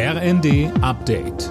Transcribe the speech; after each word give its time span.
RND 0.00 0.70
Update. 0.80 1.48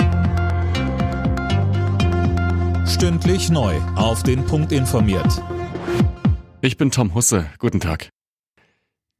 Stündlich 2.87 3.49
neu. 3.49 3.75
Auf 3.97 4.23
den 4.23 4.45
Punkt 4.45 4.71
informiert. 4.71 5.43
Ich 6.61 6.77
bin 6.77 6.89
Tom 6.89 7.13
Husse. 7.13 7.47
Guten 7.59 7.81
Tag. 7.81 8.07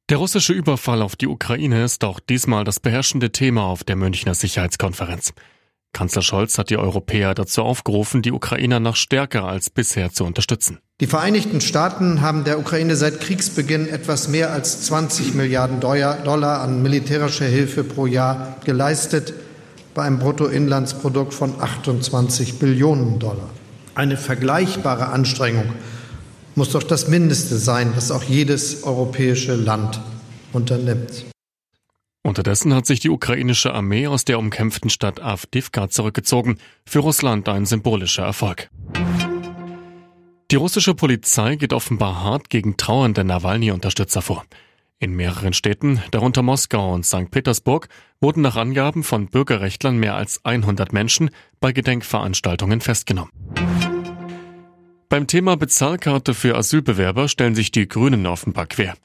Der 0.10 0.16
russische 0.16 0.54
Überfall 0.54 1.02
auf 1.02 1.18
die 1.18 1.28
Ukraine 1.28 1.84
ist 1.84 2.06
auch 2.06 2.22
diesmal 2.22 2.64
das 2.64 2.80
beherrschende 2.80 3.34
Thema 3.34 3.64
auf 3.64 3.84
der 3.84 3.98
Münchner 3.98 4.34
Sicherheitskonferenz. 4.34 5.34
Kanzler 5.98 6.22
Scholz 6.22 6.60
hat 6.60 6.70
die 6.70 6.78
Europäer 6.78 7.34
dazu 7.34 7.64
aufgerufen, 7.64 8.22
die 8.22 8.32
Ukrainer 8.32 8.80
noch 8.80 8.96
stärker 8.96 9.46
als 9.46 9.72
bisher 9.72 10.12
zu 10.12 10.26
unterstützen. 10.26 10.78
Die 11.02 11.08
Vereinigten 11.08 11.60
Staaten 11.60 12.22
haben 12.22 12.44
der 12.44 12.60
Ukraine 12.60 12.96
seit 12.96 13.20
Kriegsbeginn 13.20 13.90
etwas 13.90 14.28
mehr 14.28 14.52
als 14.52 14.84
20 14.84 15.34
Milliarden 15.34 15.80
Dollar 15.80 16.62
an 16.62 16.84
militärischer 16.84 17.48
Hilfe 17.48 17.84
pro 17.84 18.06
Jahr 18.06 18.58
geleistet, 18.64 19.34
bei 19.96 20.04
einem 20.04 20.20
Bruttoinlandsprodukt 20.20 21.34
von 21.34 21.60
28 21.60 22.60
Billionen 22.60 23.18
Dollar. 23.18 23.50
Eine 23.96 24.18
vergleichbare 24.18 25.08
Anstrengung 25.08 25.74
muss 26.54 26.70
doch 26.70 26.84
das 26.84 27.08
Mindeste 27.08 27.58
sein, 27.58 27.94
was 27.96 28.12
auch 28.12 28.22
jedes 28.22 28.84
europäische 28.84 29.56
Land 29.56 30.00
unternimmt. 30.54 31.26
Unterdessen 32.28 32.74
hat 32.74 32.86
sich 32.86 33.00
die 33.00 33.10
ukrainische 33.10 33.74
Armee 33.74 34.06
aus 34.06 34.26
der 34.26 34.38
umkämpften 34.38 34.90
Stadt 34.90 35.22
Avdivka 35.22 35.88
zurückgezogen. 35.88 36.58
Für 36.86 37.00
Russland 37.00 37.48
ein 37.48 37.66
symbolischer 37.66 38.26
Erfolg. 38.26 38.70
Die 40.52 40.58
russische 40.58 40.94
Polizei 40.94 41.56
geht 41.56 41.72
offenbar 41.72 42.22
hart 42.22 42.50
gegen 42.50 42.76
trauernde 42.76 43.24
Nawalny-Unterstützer 43.24 44.22
vor. 44.22 44.44
In 45.00 45.16
mehreren 45.16 45.54
Städten, 45.54 46.04
darunter 46.12 46.42
Moskau 46.42 46.94
und 46.94 47.06
St. 47.06 47.32
Petersburg, 47.32 47.88
wurden 48.20 48.42
nach 48.42 48.58
Angaben 48.58 49.04
von 49.04 49.28
Bürgerrechtlern 49.28 49.98
mehr 49.98 50.16
als 50.16 50.44
100 50.44 50.92
Menschen 50.92 51.30
bei 51.62 51.72
Gedenkveranstaltungen 51.72 52.82
festgenommen. 52.82 53.32
Beim 55.08 55.28
Thema 55.28 55.56
Bezahlkarte 55.56 56.34
für 56.34 56.58
Asylbewerber 56.58 57.30
stellen 57.30 57.56
sich 57.56 57.72
die 57.72 57.88
Grünen 57.88 58.26
offenbar 58.26 58.66
quer. 58.66 58.96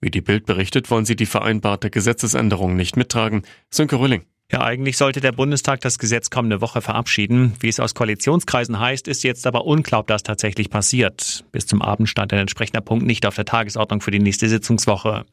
Wie 0.00 0.10
die 0.10 0.20
Bild 0.20 0.46
berichtet, 0.46 0.90
wollen 0.90 1.04
sie 1.04 1.16
die 1.16 1.26
vereinbarte 1.26 1.90
Gesetzesänderung 1.90 2.76
nicht 2.76 2.96
mittragen. 2.96 3.42
Sönke 3.70 3.98
Rülling. 3.98 4.22
Ja, 4.50 4.62
eigentlich 4.62 4.96
sollte 4.96 5.20
der 5.20 5.32
Bundestag 5.32 5.82
das 5.82 5.98
Gesetz 5.98 6.30
kommende 6.30 6.62
Woche 6.62 6.80
verabschieden. 6.80 7.52
Wie 7.60 7.68
es 7.68 7.80
aus 7.80 7.94
Koalitionskreisen 7.94 8.78
heißt, 8.78 9.06
ist 9.06 9.22
jetzt 9.22 9.46
aber 9.46 9.66
unklar, 9.66 10.00
ob 10.00 10.06
das 10.06 10.22
tatsächlich 10.22 10.70
passiert. 10.70 11.44
Bis 11.52 11.66
zum 11.66 11.82
Abend 11.82 12.08
stand 12.08 12.32
ein 12.32 12.38
entsprechender 12.38 12.80
Punkt 12.80 13.04
nicht 13.04 13.26
auf 13.26 13.34
der 13.34 13.44
Tagesordnung 13.44 14.00
für 14.00 14.10
die 14.10 14.20
nächste 14.20 14.48
Sitzungswoche. 14.48 15.26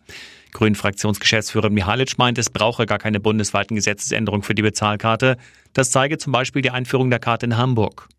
Grünen-Fraktionsgeschäftsführer 0.52 1.70
Mihalic 1.70 2.18
meint, 2.18 2.38
es 2.38 2.50
brauche 2.50 2.86
gar 2.86 2.98
keine 2.98 3.22
bundesweiten 3.22 3.76
Gesetzesänderung 3.76 4.44
für 4.44 4.56
die 4.56 4.64
Bezahlkarte. 4.64 5.38
Das 5.72 5.92
zeige 5.92 6.18
zum 6.18 6.34
Beispiel 6.34 6.62
die 6.62 6.72
Einführung 6.72 7.10
der 7.10 7.20
Karte 7.20 7.46
in 7.46 7.56
Hamburg. 7.56 8.10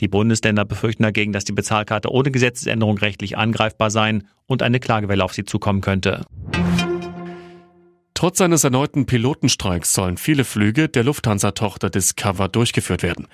Die 0.00 0.08
Bundesländer 0.08 0.64
befürchten 0.64 1.04
dagegen, 1.04 1.32
dass 1.32 1.44
die 1.44 1.52
Bezahlkarte 1.52 2.10
ohne 2.10 2.30
Gesetzesänderung 2.30 2.98
rechtlich 2.98 3.38
angreifbar 3.38 3.90
sein 3.90 4.26
und 4.46 4.62
eine 4.62 4.80
Klagewelle 4.80 5.24
auf 5.24 5.34
sie 5.34 5.44
zukommen 5.44 5.80
könnte. 5.80 6.24
Trotz 8.14 8.40
eines 8.40 8.64
erneuten 8.64 9.06
Pilotenstreiks 9.06 9.92
sollen 9.92 10.16
viele 10.16 10.44
Flüge 10.44 10.88
der 10.88 11.04
Lufthansa-Tochter 11.04 11.90
Discover 11.90 12.48
durchgeführt 12.48 13.02
werden. 13.02 13.28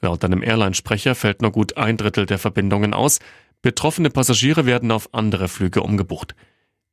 Laut 0.00 0.24
einem 0.24 0.42
Airline-Sprecher 0.42 1.14
fällt 1.14 1.42
nur 1.42 1.52
gut 1.52 1.76
ein 1.76 1.96
Drittel 1.96 2.26
der 2.26 2.38
Verbindungen 2.38 2.94
aus. 2.94 3.20
Betroffene 3.62 4.10
Passagiere 4.10 4.66
werden 4.66 4.90
auf 4.90 5.12
andere 5.12 5.48
Flüge 5.48 5.82
umgebucht. 5.82 6.34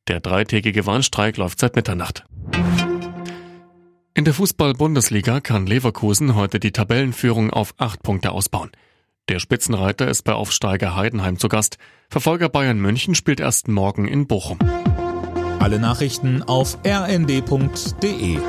Der 0.07 0.19
dreitägige 0.19 0.85
Warnstreik 0.85 1.38
läuft 1.38 1.59
seit 1.59 1.75
Mitternacht. 1.75 2.25
In 4.13 4.25
der 4.25 4.33
Fußball-Bundesliga 4.33 5.39
kann 5.39 5.66
Leverkusen 5.66 6.35
heute 6.35 6.59
die 6.59 6.71
Tabellenführung 6.71 7.51
auf 7.51 7.73
acht 7.77 8.03
Punkte 8.03 8.31
ausbauen. 8.31 8.71
Der 9.30 9.38
Spitzenreiter 9.38 10.08
ist 10.08 10.23
bei 10.23 10.33
Aufsteiger 10.33 10.95
Heidenheim 10.95 11.38
zu 11.38 11.49
Gast. 11.49 11.77
Verfolger 12.09 12.50
Bayern 12.50 12.79
München 12.79 13.13
spielt 13.13 13.40
erst 13.40 13.67
morgen 13.67 14.07
in 14.07 14.25
Bochum. 14.25 14.57
Alle 15.59 15.78
Nachrichten 15.78 16.41
auf 16.41 16.79
rnd.de 16.84 18.40